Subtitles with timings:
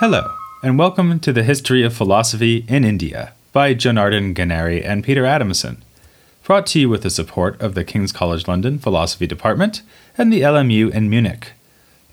[0.00, 0.32] Hello,
[0.62, 5.84] and welcome to the History of Philosophy in India by Jonardon Ganeri and Peter Adamson,
[6.42, 9.82] brought to you with the support of the King's College London Philosophy Department
[10.16, 11.52] and the LMU in Munich.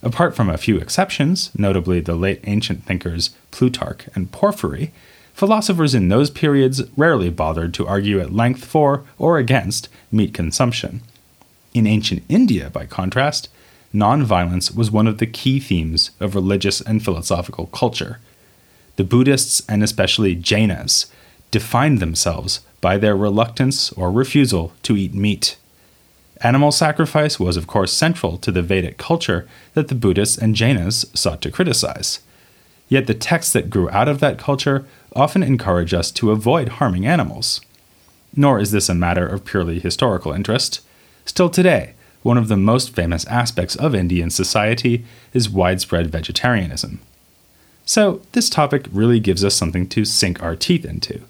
[0.03, 4.93] Apart from a few exceptions, notably the late ancient thinkers Plutarch and Porphyry,
[5.35, 11.03] philosophers in those periods rarely bothered to argue at length for or against meat consumption.
[11.75, 13.49] In ancient India, by contrast,
[13.93, 18.21] nonviolence was one of the key themes of religious and philosophical culture.
[18.97, 21.07] The Buddhists, and especially Jainas,
[21.51, 25.57] defined themselves by their reluctance or refusal to eat meat.
[26.41, 31.17] Animal sacrifice was, of course, central to the Vedic culture that the Buddhists and Jainas
[31.17, 32.21] sought to criticize.
[32.89, 34.85] Yet the texts that grew out of that culture
[35.15, 37.61] often encourage us to avoid harming animals.
[38.37, 40.81] Nor is this a matter of purely historical interest.
[41.25, 47.01] Still today, one of the most famous aspects of Indian society is widespread vegetarianism.
[47.85, 51.21] So, this topic really gives us something to sink our teeth into.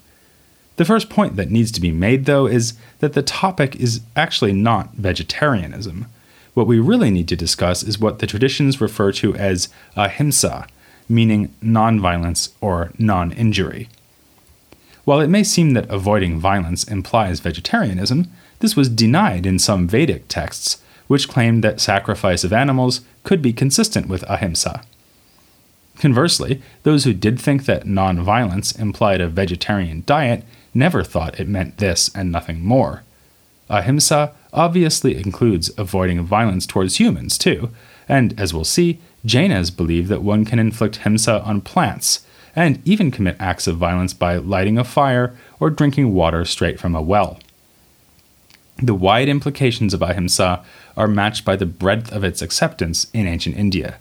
[0.77, 4.53] The first point that needs to be made, though, is that the topic is actually
[4.53, 6.07] not vegetarianism.
[6.53, 9.67] What we really need to discuss is what the traditions refer to as
[9.97, 10.67] ahimsa,
[11.07, 13.89] meaning nonviolence or non injury.
[15.03, 18.27] While it may seem that avoiding violence implies vegetarianism,
[18.59, 23.53] this was denied in some Vedic texts, which claimed that sacrifice of animals could be
[23.53, 24.83] consistent with ahimsa.
[25.97, 30.43] Conversely, those who did think that nonviolence implied a vegetarian diet
[30.73, 33.03] never thought it meant this and nothing more.
[33.69, 37.71] Ahimsa obviously includes avoiding violence towards humans, too,
[38.07, 42.25] and as we'll see, Jainas believe that one can inflict himsa on plants,
[42.55, 46.95] and even commit acts of violence by lighting a fire or drinking water straight from
[46.95, 47.39] a well.
[48.77, 50.63] The wide implications of ahimsa
[50.97, 53.97] are matched by the breadth of its acceptance in ancient India.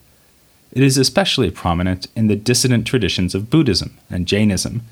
[0.73, 4.83] It is especially prominent in the dissident traditions of Buddhism and Jainism,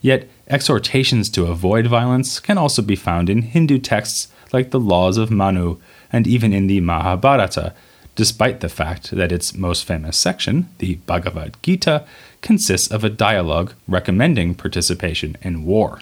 [0.00, 5.16] yet exhortations to avoid violence can also be found in Hindu texts like the Laws
[5.16, 5.78] of Manu
[6.12, 7.74] and even in the Mahabharata,
[8.18, 12.04] despite the fact that its most famous section, the Bhagavad Gita,
[12.42, 16.00] consists of a dialogue recommending participation in war.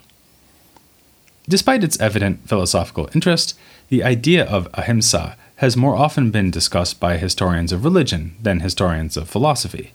[1.46, 3.54] Despite its evident philosophical interest,
[3.90, 9.18] the idea of ahimsa has more often been discussed by historians of religion than historians
[9.18, 9.92] of philosophy.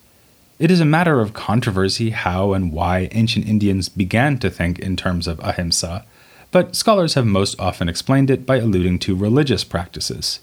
[0.59, 4.95] It is a matter of controversy how and why ancient Indians began to think in
[4.95, 6.05] terms of ahimsa,
[6.51, 10.39] but scholars have most often explained it by alluding to religious practices.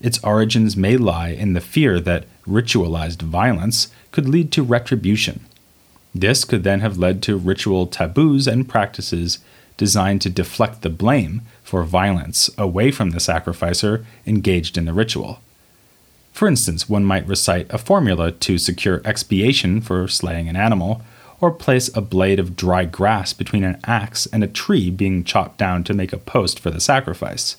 [0.00, 5.40] Its origins may lie in the fear that ritualized violence could lead to retribution.
[6.14, 9.38] This could then have led to ritual taboos and practices
[9.76, 15.40] designed to deflect the blame for violence away from the sacrificer engaged in the ritual.
[16.32, 21.02] For instance, one might recite a formula to secure expiation for slaying an animal,
[21.40, 25.58] or place a blade of dry grass between an axe and a tree being chopped
[25.58, 27.56] down to make a post for the sacrifice.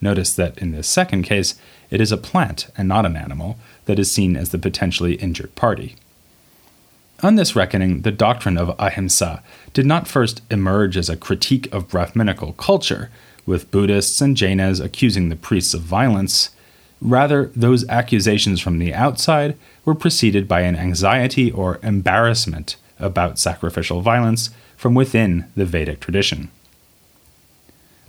[0.00, 1.54] Notice that in this second case,
[1.90, 3.56] it is a plant and not an animal
[3.86, 5.96] that is seen as the potentially injured party.
[7.22, 9.42] On this reckoning, the doctrine of ahimsa
[9.72, 13.10] did not first emerge as a critique of Brahminical culture,
[13.46, 16.50] with Buddhists and Jainas accusing the priests of violence.
[17.00, 24.00] Rather, those accusations from the outside were preceded by an anxiety or embarrassment about sacrificial
[24.00, 26.50] violence from within the Vedic tradition.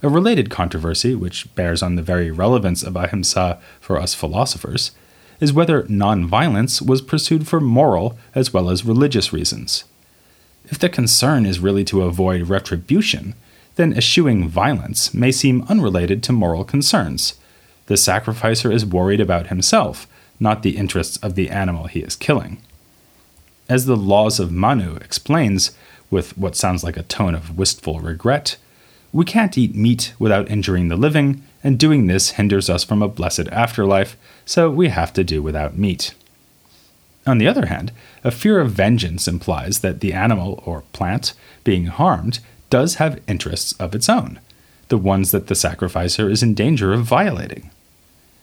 [0.02, 4.90] A related controversy, which bears on the very relevance of ahimsa for us philosophers,
[5.40, 9.84] is whether nonviolence was pursued for moral as well as religious reasons.
[10.66, 13.34] If the concern is really to avoid retribution,
[13.76, 17.34] then eschewing violence may seem unrelated to moral concerns.
[17.86, 20.06] The sacrificer is worried about himself,
[20.40, 22.60] not the interests of the animal he is killing.
[23.68, 25.72] As the Laws of Manu explains,
[26.10, 28.56] with what sounds like a tone of wistful regret,
[29.16, 33.08] we can't eat meat without injuring the living, and doing this hinders us from a
[33.08, 34.14] blessed afterlife,
[34.44, 36.12] so we have to do without meat.
[37.26, 37.92] On the other hand,
[38.22, 41.32] a fear of vengeance implies that the animal or plant
[41.64, 44.38] being harmed does have interests of its own,
[44.88, 47.70] the ones that the sacrificer is in danger of violating.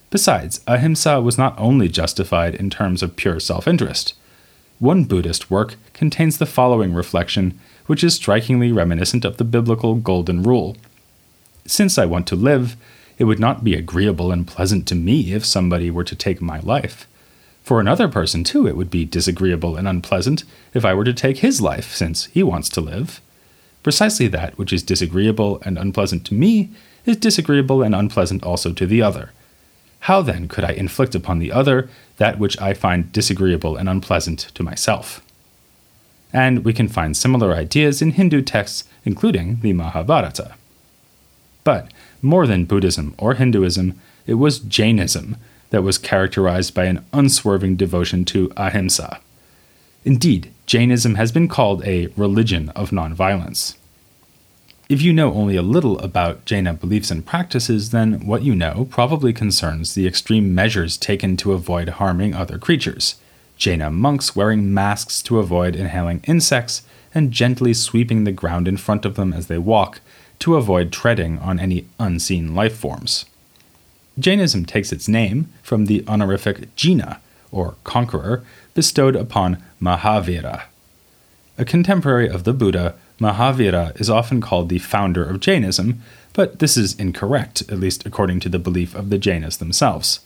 [0.10, 4.16] Besides, ahimsa was not only justified in terms of pure self interest.
[4.80, 10.44] One Buddhist work contains the following reflection, which is strikingly reminiscent of the biblical Golden
[10.44, 10.78] Rule
[11.66, 12.76] Since I want to live,
[13.18, 16.60] it would not be agreeable and pleasant to me if somebody were to take my
[16.60, 17.08] life.
[17.64, 20.44] For another person, too, it would be disagreeable and unpleasant
[20.74, 23.22] if I were to take his life, since he wants to live.
[23.84, 26.72] Precisely that which is disagreeable and unpleasant to me
[27.06, 29.32] is disagreeable and unpleasant also to the other.
[30.02, 34.40] How then could I inflict upon the other that which I find disagreeable and unpleasant
[34.56, 35.22] to myself?
[36.34, 40.56] And we can find similar ideas in Hindu texts, including the Mahabharata.
[41.64, 41.92] But
[42.22, 45.38] more than Buddhism or Hinduism, it was Jainism
[45.70, 49.20] that was characterized by an unswerving devotion to ahimsa.
[50.06, 53.76] Indeed, Jainism has been called a religion of nonviolence.
[54.90, 58.86] If you know only a little about Jaina beliefs and practices, then what you know
[58.92, 63.16] probably concerns the extreme measures taken to avoid harming other creatures.
[63.58, 66.84] Jaina monks wearing masks to avoid inhaling insects
[67.14, 70.02] and gently sweeping the ground in front of them as they walk
[70.40, 73.26] to avoid treading on any unseen life forms.
[74.20, 77.20] Jainism takes its name from the honorific Jina,
[77.52, 80.64] or conqueror, bestowed upon Mahavira.
[81.58, 86.02] A contemporary of the Buddha, Mahavira is often called the founder of Jainism,
[86.34, 90.20] but this is incorrect, at least according to the belief of the Jainas themselves.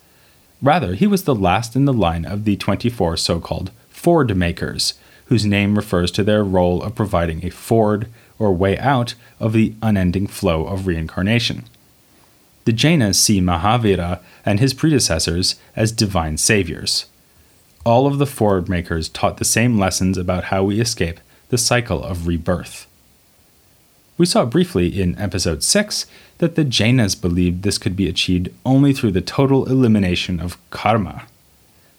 [0.62, 4.96] Rather, he was the last in the line of the 24 so called ford makers,
[5.26, 8.08] whose name refers to their role of providing a ford
[8.40, 11.64] or way out of the unending flow of reincarnation.
[12.66, 17.06] The Jainas see Mahavira and his predecessors as divine saviors.
[17.86, 21.20] All of the ford makers taught the same lessons about how we escape
[21.50, 22.87] the cycle of rebirth.
[24.18, 26.08] We saw briefly in episode 6
[26.40, 31.26] that the Jainas believed this could be achieved only through the total elimination of karma.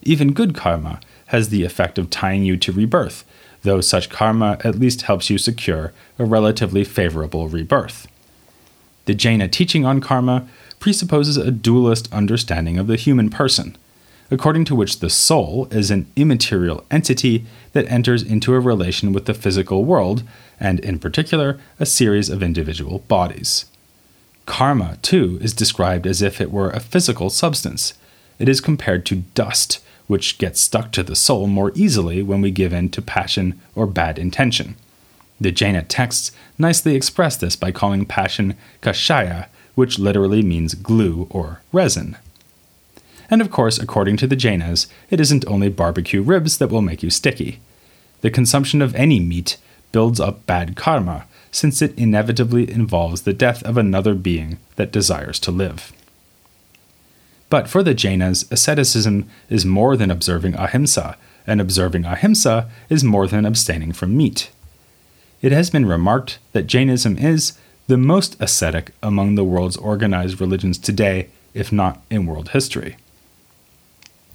[0.03, 3.25] Even good karma has the effect of tying you to rebirth,
[3.63, 8.09] though such karma at least helps you secure a relatively favorable rebirth.
[9.05, 10.49] The Jaina teaching on karma
[10.81, 13.77] presupposes a dualist understanding of the human person,
[14.31, 19.27] according to which the soul is an immaterial entity that enters into a relation with
[19.27, 20.23] the physical world,
[20.61, 23.65] and in particular, a series of individual bodies.
[24.47, 27.95] Karma, too, is described as if it were a physical substance.
[28.39, 32.51] It is compared to dust, which gets stuck to the soul more easily when we
[32.51, 34.77] give in to passion or bad intention.
[35.41, 41.61] The Jaina texts nicely express this by calling passion kashaya, which literally means glue or
[41.73, 42.17] resin.
[43.31, 47.03] And of course, according to the Jainas, it isn't only barbecue ribs that will make
[47.03, 47.61] you sticky.
[48.21, 49.59] The consumption of any meat
[49.93, 55.39] builds up bad karma, since it inevitably involves the death of another being that desires
[55.41, 55.93] to live.
[57.51, 61.17] But for the Jainas, asceticism is more than observing ahimsa,
[61.47, 64.51] and observing ahimsa is more than abstaining from meat.
[65.41, 70.77] It has been remarked that Jainism is the most ascetic among the world's organized religions
[70.77, 72.97] today, if not in world history.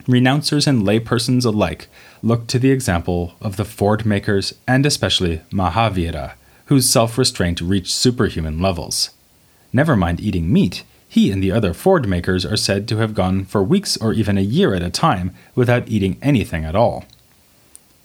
[0.07, 1.87] Renouncers and laypersons alike
[2.21, 6.33] look to the example of the ford makers and especially Mahavira,
[6.65, 9.11] whose self restraint reached superhuman levels.
[9.71, 13.45] Never mind eating meat, he and the other ford makers are said to have gone
[13.45, 17.05] for weeks or even a year at a time without eating anything at all.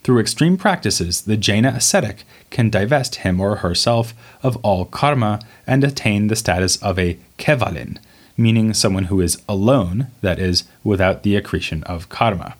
[0.05, 5.83] Through extreme practices, the Jaina ascetic can divest him or herself of all karma and
[5.83, 7.99] attain the status of a kevalin,
[8.38, 12.54] meaning someone who is alone, that is, without the accretion of karma.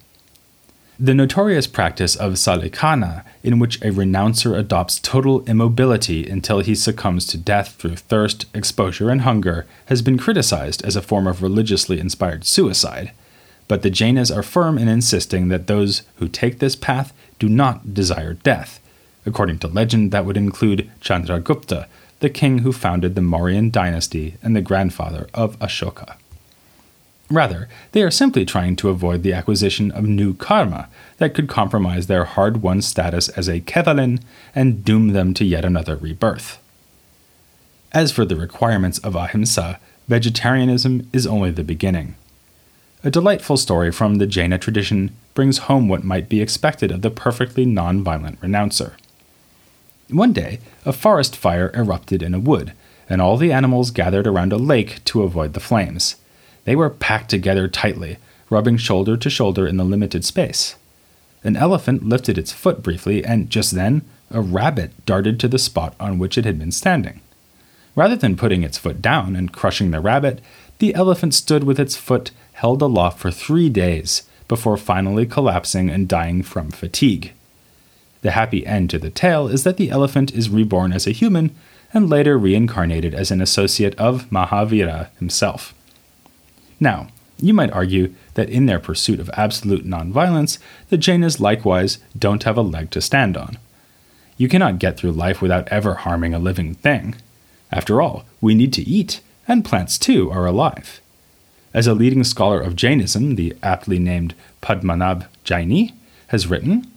[1.01, 7.25] The notorious practice of sallekhana, in which a renouncer adopts total immobility until he succumbs
[7.27, 12.01] to death through thirst, exposure, and hunger, has been criticized as a form of religiously
[12.01, 13.13] inspired suicide.
[13.69, 17.95] but the Jainas are firm in insisting that those who take this path do not
[17.95, 18.81] desire death.
[19.27, 21.87] According to legend, that would include Chandragupta,
[22.21, 26.17] the king who founded the Mauryan dynasty and the grandfather of Ashoka.
[27.31, 32.07] Rather, they are simply trying to avoid the acquisition of new karma that could compromise
[32.07, 34.21] their hard won status as a Kevalin
[34.55, 36.59] and doom them to yet another rebirth.
[37.93, 42.15] As for the requirements of ahimsa, vegetarianism is only the beginning.
[43.05, 47.11] A delightful story from the Jaina tradition brings home what might be expected of the
[47.11, 48.97] perfectly non violent renouncer.
[50.11, 52.73] One day, a forest fire erupted in a wood,
[53.11, 56.17] and all the animals gathered around a lake to avoid the flames.
[56.65, 58.17] They were packed together tightly,
[58.49, 60.77] rubbing shoulder to shoulder in the limited space.
[61.45, 65.95] An elephant lifted its foot briefly, and just then, a rabbit darted to the spot
[66.01, 67.21] on which it had been standing.
[67.95, 70.41] Rather than putting its foot down and crushing the rabbit,
[70.79, 76.09] the elephant stood with its foot held aloft for three days before finally collapsing and
[76.09, 77.33] dying from fatigue.
[78.23, 81.55] The happy end to the tale is that the elephant is reborn as a human
[81.93, 85.75] and later reincarnated as an associate of Mahavira himself.
[86.81, 87.09] Now,
[87.41, 90.59] you might argue that in their pursuit of absolute nonviolence,
[90.89, 93.59] the Jainas likewise don't have a leg to stand on.
[94.37, 97.15] You cannot get through life without ever harming a living thing.
[97.71, 101.01] After all, we need to eat, and plants too are alive.
[101.75, 105.93] As a leading scholar of Jainism, the aptly named Padmanabh Jaini,
[106.29, 106.91] has written,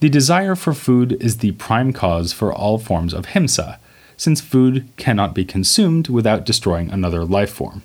[0.00, 3.78] the desire for food is the prime cause for all forms of himsa,
[4.16, 7.82] since food cannot be consumed without destroying another life form.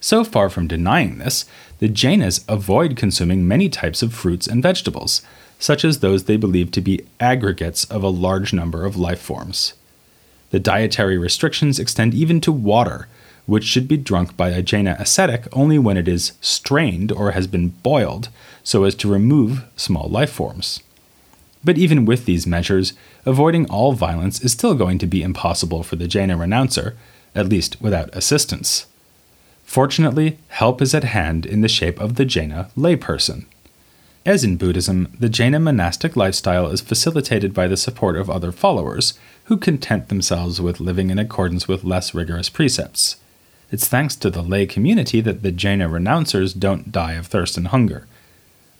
[0.00, 1.46] So far from denying this,
[1.78, 5.22] the Jainas avoid consuming many types of fruits and vegetables,
[5.58, 9.74] such as those they believe to be aggregates of a large number of life forms.
[10.50, 13.08] The dietary restrictions extend even to water,
[13.46, 17.46] which should be drunk by a Jaina ascetic only when it is strained or has
[17.46, 18.28] been boiled,
[18.62, 20.80] so as to remove small life forms.
[21.62, 22.92] But even with these measures,
[23.24, 26.96] avoiding all violence is still going to be impossible for the Jaina renouncer,
[27.34, 28.86] at least without assistance.
[29.64, 33.46] Fortunately, help is at hand in the shape of the Jaina layperson.
[34.26, 39.18] As in Buddhism, the Jaina monastic lifestyle is facilitated by the support of other followers,
[39.44, 43.16] who content themselves with living in accordance with less rigorous precepts.
[43.74, 47.66] It's thanks to the lay community that the Jaina renouncers don't die of thirst and
[47.66, 48.06] hunger.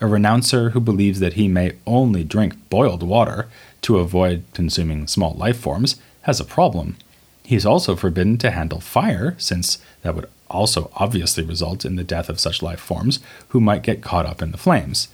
[0.01, 3.49] A renouncer who believes that he may only drink boiled water
[3.83, 6.97] to avoid consuming small life forms has a problem.
[7.43, 12.05] He is also forbidden to handle fire, since that would also obviously result in the
[12.05, 15.09] death of such life forms who might get caught up in the flames.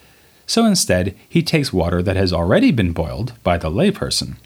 [0.47, 4.37] So instead, he takes water that has already been boiled by the layperson.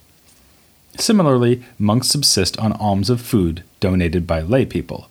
[0.96, 5.08] Similarly, monks subsist on alms of food donated by lay people.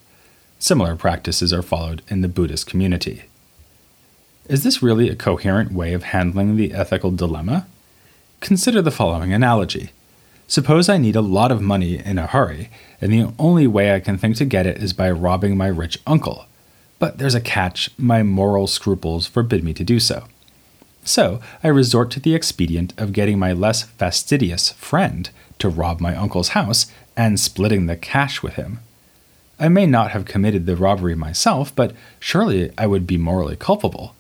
[0.64, 3.24] Similar practices are followed in the Buddhist community.
[4.48, 7.68] Is this really a coherent way of handling the ethical dilemma?
[8.40, 9.92] Consider the following analogy.
[10.48, 12.70] Suppose I need a lot of money in a hurry,
[13.02, 16.00] and the only way I can think to get it is by robbing my rich
[16.08, 16.46] uncle.
[16.98, 20.28] But there's a catch my moral scruples forbid me to do so.
[21.04, 25.30] So I resort to the expedient of getting my less fastidious friend
[25.60, 26.86] to rob my uncle's house
[27.18, 28.80] and splitting the cash with him.
[29.60, 34.16] I may not have committed the robbery myself, but surely I would be morally culpable.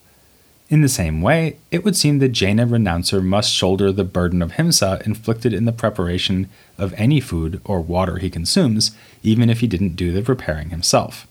[0.70, 4.54] In the same way, it would seem the Jaina renouncer must shoulder the burden of
[4.54, 9.68] himsa inflicted in the preparation of any food or water he consumes, even if he
[9.68, 11.28] didn't do the preparing himself.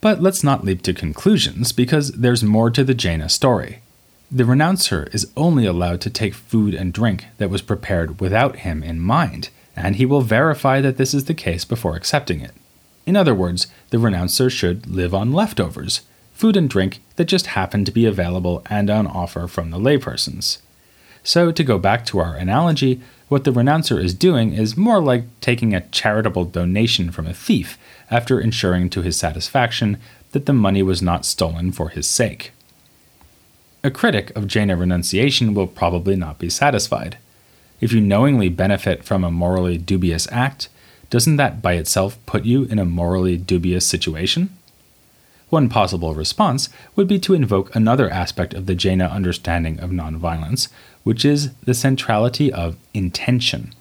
[0.00, 3.80] But let's not leap to conclusions, because there's more to the Jaina story.
[4.30, 8.82] The renouncer is only allowed to take food and drink that was prepared without him
[8.82, 12.52] in mind, and he will verify that this is the case before accepting it.
[13.06, 17.84] In other words, the renouncer should live on leftovers, food and drink that just happen
[17.84, 20.58] to be available and on offer from the laypersons.
[21.24, 25.24] So, to go back to our analogy, what the renouncer is doing is more like
[25.40, 27.78] taking a charitable donation from a thief
[28.10, 29.98] after ensuring to his satisfaction
[30.32, 32.52] that the money was not stolen for his sake.
[33.84, 37.18] A critic of Jaina renunciation will probably not be satisfied.
[37.80, 40.68] If you knowingly benefit from a morally dubious act,
[41.12, 44.48] doesn't that by itself put you in a morally dubious situation?
[45.50, 50.68] One possible response would be to invoke another aspect of the Jaina understanding of nonviolence,
[51.02, 53.74] which is the centrality of intention.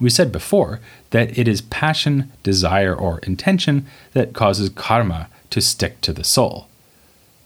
[0.00, 3.84] We said before that it is passion, desire, or intention
[4.14, 6.68] that causes karma to stick to the soul.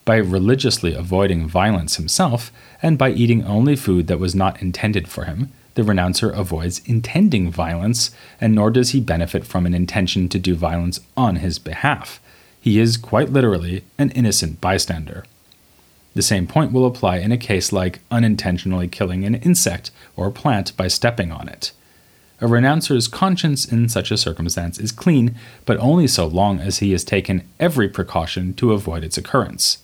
[0.04, 5.24] By religiously avoiding violence himself, and by eating only food that was not intended for
[5.24, 8.10] him, the renouncer avoids intending violence,
[8.40, 12.20] and nor does he benefit from an intention to do violence on his behalf.
[12.60, 15.24] he is quite literally an innocent bystander.
[16.14, 20.76] The same point will apply in a case like unintentionally killing an insect or plant
[20.76, 21.72] by stepping on it.
[22.40, 25.34] A renouncer's conscience in such a circumstance is clean,
[25.66, 29.78] but only so long as he has taken every precaution to avoid its occurrence.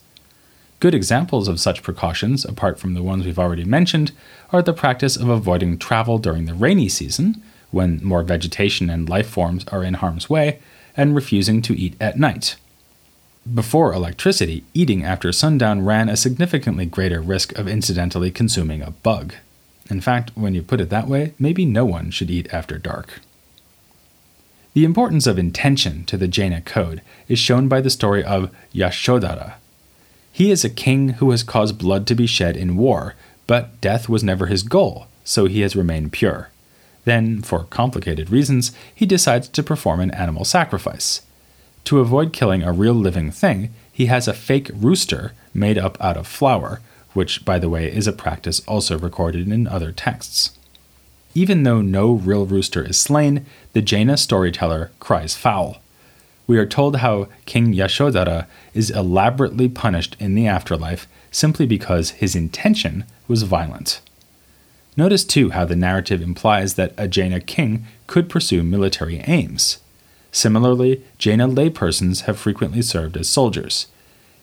[0.79, 4.11] Good examples of such precautions, apart from the ones we've already mentioned,
[4.51, 7.41] are the practice of avoiding travel during the rainy season,
[7.71, 10.59] when more vegetation and life forms are in harm's way,
[10.95, 12.57] and refusing to eat at night.
[13.51, 19.33] Before electricity, eating after sundown ran a significantly greater risk of incidentally consuming a bug.
[19.89, 23.21] In fact, when you put it that way, maybe no one should eat after dark.
[24.73, 29.55] The importance of intention to the Jaina code is shown by the story of Yashodhara.
[30.37, 33.15] He is a king who has caused blood to be shed in war,
[33.47, 36.51] but death was never his goal, so he has remained pure.
[37.05, 41.23] Then, for complicated reasons, he decides to perform an animal sacrifice.
[41.85, 46.17] To avoid killing a real living thing, he has a fake rooster made up out
[46.17, 46.81] of flour,
[47.13, 50.51] which, by the way, is a practice also recorded in other texts.
[51.33, 55.77] Even though no real rooster is slain, the Jaina storyteller cries foul.
[56.47, 62.35] We are told how King Yashodhara is elaborately punished in the afterlife simply because his
[62.35, 63.99] intention was violent.
[64.95, 69.79] Notice too how the narrative implies that a Jaina king could pursue military aims.
[70.31, 73.87] Similarly, Jaina laypersons have frequently served as soldiers.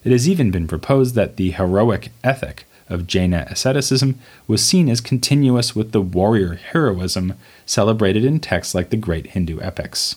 [0.04, 5.00] It has even been proposed that the heroic ethic of Jaina asceticism was seen as
[5.00, 7.34] continuous with the warrior heroism
[7.64, 10.16] celebrated in texts like the great Hindu epics.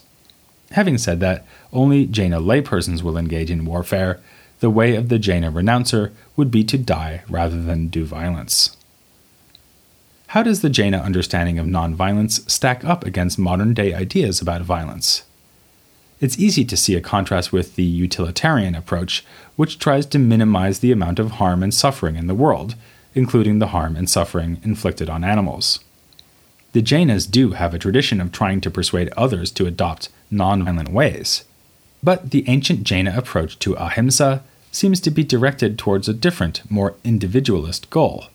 [0.71, 4.19] Having said that, only Jaina laypersons will engage in warfare.
[4.59, 8.75] The way of the Jaina renouncer would be to die rather than do violence.
[10.27, 15.23] How does the Jaina understanding of nonviolence stack up against modern day ideas about violence?
[16.19, 19.23] It's easy to see a contrast with the utilitarian approach,
[19.55, 22.75] which tries to minimize the amount of harm and suffering in the world,
[23.13, 25.79] including the harm and suffering inflicted on animals.
[26.77, 31.43] The Jainas do have a tradition of trying to persuade others to adopt nonviolent ways.
[32.03, 36.93] But the ancient Jaina approach to ahimsa seems to be directed towards a different, more
[37.03, 38.27] individualist goal.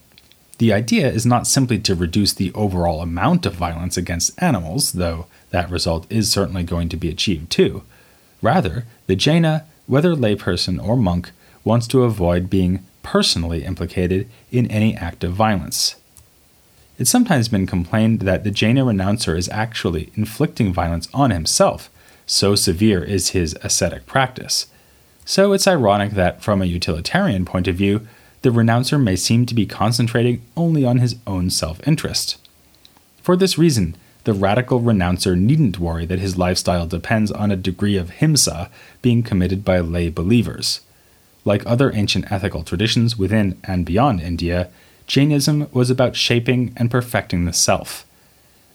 [0.59, 5.27] The idea is not simply to reduce the overall amount of violence against animals, though
[5.51, 7.85] that result is certainly going to be achieved too.
[8.43, 11.31] Rather, the Jaina, whether layperson or monk,
[11.63, 15.95] wants to avoid being personally implicated in any act of violence.
[17.03, 21.91] It's sometimes been complained that the Jaina renouncer is actually inflicting violence on himself,
[22.27, 24.69] so severe is his ascetic practice.
[25.25, 28.07] So it's ironic that, from a utilitarian point of view,
[28.43, 32.37] the renouncer may seem to be concentrating only on his own self interest.
[33.21, 37.97] For this reason, the radical renouncer needn't worry that his lifestyle depends on a degree
[37.97, 38.71] of himsa
[39.03, 40.83] being committed by lay believers.
[41.45, 44.71] Like other ancient ethical traditions within and beyond India,
[45.13, 48.07] Jainism was about shaping and perfecting the self.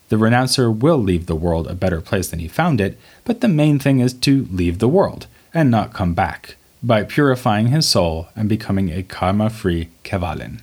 [0.10, 3.47] The renouncer will leave the world a better place than he found it, but the
[3.47, 8.28] main thing is to leave the world and not come back by purifying his soul
[8.36, 10.62] and becoming a karma free Kevalin.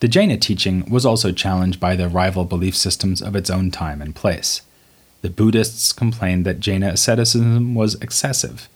[0.00, 4.02] The Jaina teaching was also challenged by the rival belief systems of its own time
[4.02, 4.62] and place.
[5.22, 8.68] The Buddhists complained that Jaina asceticism was excessive.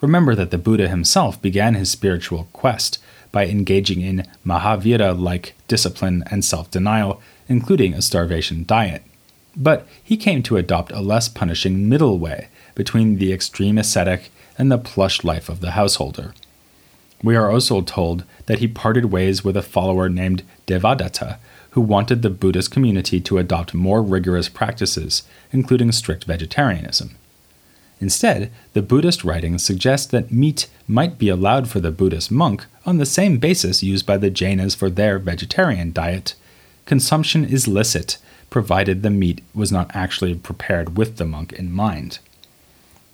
[0.00, 3.00] Remember that the Buddha himself began his spiritual quest
[3.36, 9.02] by engaging in Mahavira like discipline and self denial, including a starvation diet.
[9.54, 14.72] But he came to adopt a less punishing middle way between the extreme ascetic and
[14.72, 16.32] the plush life of the householder.
[17.22, 21.36] We are also told that he parted ways with a follower named Devadatta,
[21.72, 27.16] who wanted the Buddhist community to adopt more rigorous practices, including strict vegetarianism.
[28.00, 32.98] Instead, the Buddhist writings suggest that meat might be allowed for the Buddhist monk on
[32.98, 36.34] the same basis used by the Jainas for their vegetarian diet.
[36.84, 38.18] Consumption is licit,
[38.50, 42.18] provided the meat was not actually prepared with the monk in mind.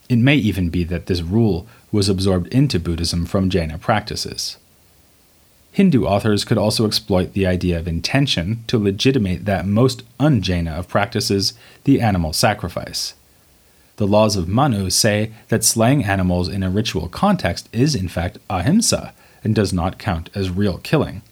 [0.09, 4.59] It may even be that this rule was absorbed into Buddhism from Jaina practices.
[5.71, 10.73] Hindu authors could also exploit the idea of intention to legitimate that most un Jaina
[10.73, 13.14] of practices, the animal sacrifice.
[14.03, 18.37] The laws of Manu say that slaying animals in a ritual context is in fact
[18.51, 21.23] ahimsa and does not count as real killing.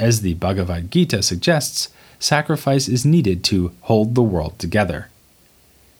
[0.00, 5.08] As the Bhagavad Gita suggests, sacrifice is needed to hold the world together.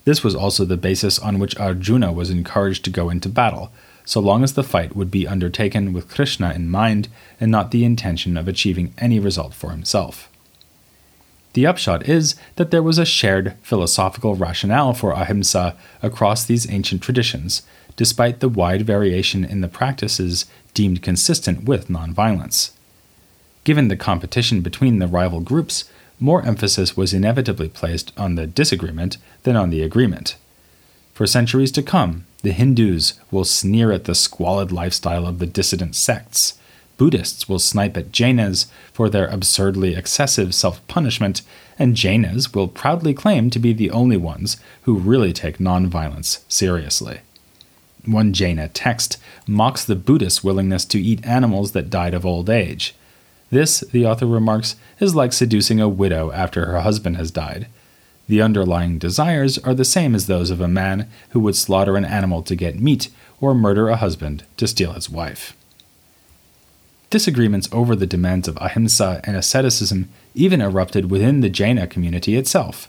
[0.05, 3.71] This was also the basis on which Arjuna was encouraged to go into battle,
[4.05, 7.07] so long as the fight would be undertaken with Krishna in mind
[7.41, 10.29] and not the intention of achieving any result for himself.
[11.53, 17.03] The upshot is that there was a shared philosophical rationale for ahimsa across these ancient
[17.03, 17.63] traditions,
[17.97, 22.71] despite the wide variation in the practices deemed consistent with nonviolence.
[23.65, 25.85] Given the competition between the rival groups,
[26.19, 30.37] more emphasis was inevitably placed on the disagreement than on the agreement.
[31.15, 35.95] For centuries to come, the Hindus will sneer at the squalid lifestyle of the dissident
[35.95, 36.59] sects.
[37.01, 41.41] Buddhists will snipe at Jainas for their absurdly excessive self punishment,
[41.79, 47.21] and Jainas will proudly claim to be the only ones who really take nonviolence seriously.
[48.05, 52.95] One Jaina text mocks the Buddhist willingness to eat animals that died of old age.
[53.49, 57.67] This, the author remarks, is like seducing a widow after her husband has died.
[58.29, 62.05] The underlying desires are the same as those of a man who would slaughter an
[62.05, 63.09] animal to get meat
[63.41, 65.57] or murder a husband to steal his wife.
[67.11, 72.89] Disagreements over the demands of ahimsa and asceticism even erupted within the Jaina community itself.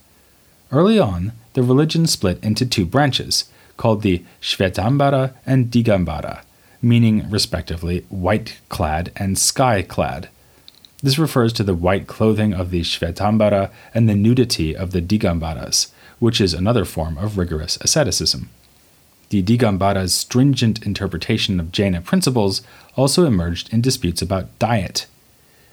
[0.71, 3.45] Early on, the religion split into two branches,
[3.77, 6.43] called the Shvetambara and Digambara,
[6.83, 10.29] meaning respectively white clad and sky clad.
[11.01, 15.91] This refers to the white clothing of the Shvetambara and the nudity of the Digambaras,
[16.19, 18.49] which is another form of rigorous asceticism.
[19.31, 22.61] The Digambara's stringent interpretation of Jaina principles
[22.97, 25.07] also emerged in disputes about diet.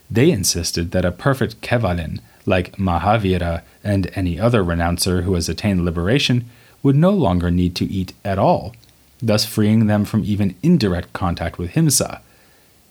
[0.08, 5.84] They insisted that a perfect Kevalin, like Mahavira and any other renouncer who has attained
[5.84, 6.48] liberation,
[6.84, 8.76] would no longer need to eat at all,
[9.20, 12.20] thus freeing them from even indirect contact with Himsa,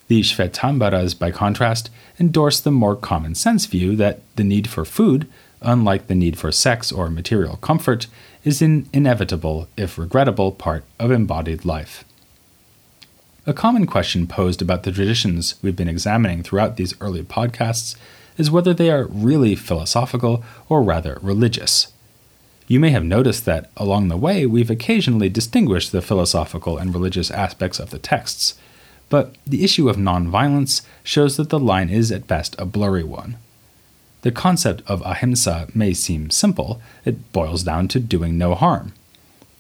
[0.10, 5.28] the Shvetambaras, by contrast, endorsed the more common sense view that the need for food,
[5.62, 8.08] unlike the need for sex or material comfort,
[8.44, 12.04] is an inevitable, if regrettable, part of embodied life.
[13.46, 17.96] A common question posed about the traditions we've been examining throughout these early podcasts
[18.38, 21.92] is whether they are really philosophical or rather religious.
[22.68, 27.32] You may have noticed that along the way we've occasionally distinguished the philosophical and religious
[27.32, 28.56] aspects of the texts
[29.10, 33.38] but the issue of nonviolence shows that the line is at best a blurry one.
[34.22, 38.94] The concept of ahimsa may seem simple, it boils down to doing no harm.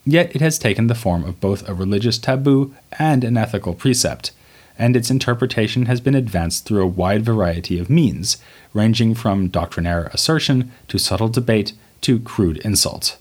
[0.05, 4.31] Yet it has taken the form of both a religious taboo and an ethical precept,
[4.79, 8.37] and its interpretation has been advanced through a wide variety of means,
[8.73, 13.17] ranging from doctrinaire assertion to subtle debate to crude insult.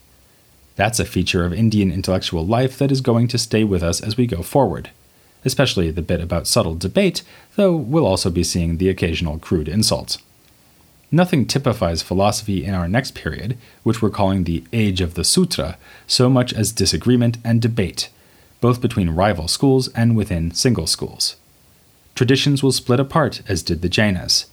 [0.77, 4.17] That's a feature of Indian intellectual life that is going to stay with us as
[4.17, 4.91] we go forward
[5.47, 7.23] especially the bit about subtle debate,
[7.55, 10.19] though we'll also be seeing the occasional crude insults.
[11.13, 15.79] Nothing typifies philosophy in our next period, which we're calling the Age of the Sutra,
[16.07, 18.09] so much as disagreement and debate,
[18.61, 21.37] both between rival schools and within single schools.
[22.17, 24.47] Traditions will split apart, as did the Jainas.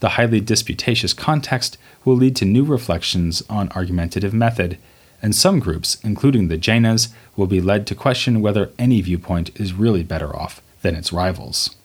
[0.00, 4.78] The highly disputatious context will lead to new reflections on argumentative method
[5.22, 9.74] and some groups, including the Jainas, will be led to question whether any viewpoint is
[9.74, 11.76] really better off than its rivals.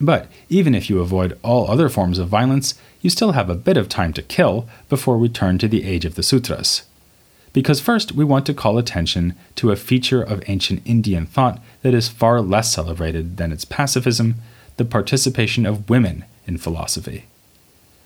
[0.00, 3.76] But even if you avoid all other forms of violence, you still have a bit
[3.76, 6.82] of time to kill before we turn to the age of the sutras.
[7.52, 11.94] Because first, we want to call attention to a feature of ancient Indian thought that
[11.94, 14.34] is far less celebrated than its pacifism
[14.76, 17.26] the participation of women in philosophy.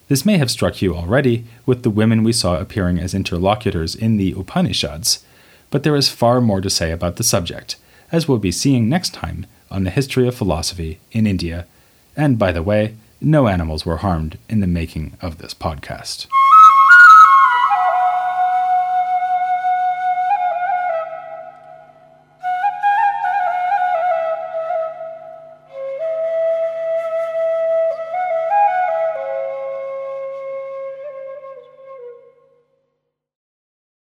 [0.09, 4.17] This may have struck you already with the women we saw appearing as interlocutors in
[4.17, 5.25] the Upanishads,
[5.71, 7.77] but there is far more to say about the subject,
[8.11, 11.67] as we'll be seeing next time on the history of philosophy in India.
[12.19, 16.27] And by the way, no animals were harmed in the making of this podcast.